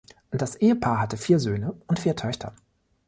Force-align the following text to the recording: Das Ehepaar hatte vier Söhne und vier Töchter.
Das 0.31 0.55
Ehepaar 0.55 0.99
hatte 0.99 1.15
vier 1.15 1.37
Söhne 1.37 1.73
und 1.85 1.99
vier 1.99 2.15
Töchter. 2.15 2.55